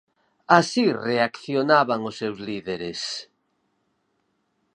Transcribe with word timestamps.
Así 0.59 0.85
reaccionaban 1.07 1.99
os 2.09 2.15
seus 2.21 2.37
líderes... 2.47 3.01